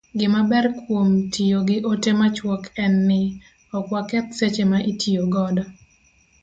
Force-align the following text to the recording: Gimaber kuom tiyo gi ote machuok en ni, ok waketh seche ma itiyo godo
Gimaber 0.19 0.65
kuom 0.81 1.09
tiyo 1.33 1.59
gi 1.67 1.77
ote 1.91 2.11
machuok 2.19 2.63
en 2.83 2.93
ni, 3.09 3.21
ok 3.77 3.85
waketh 3.93 4.29
seche 4.39 4.63
ma 4.71 4.77
itiyo 4.91 5.23
godo 5.33 5.63